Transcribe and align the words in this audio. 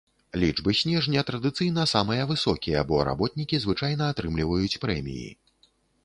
Лічбы 0.43 0.71
снежня 0.77 1.21
традыцыйна 1.27 1.83
самыя 1.91 2.23
высокія, 2.31 2.79
бо 2.91 3.01
работнікі 3.09 3.59
звычайна 3.65 4.03
атрымліваюць 4.15 4.79
прэміі. 4.87 5.29